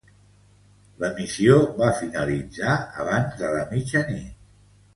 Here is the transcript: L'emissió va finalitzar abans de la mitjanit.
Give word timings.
L'emissió 1.03 1.59
va 1.83 1.91
finalitzar 2.01 2.73
abans 3.05 3.39
de 3.43 3.55
la 3.59 3.63
mitjanit. 3.77 4.35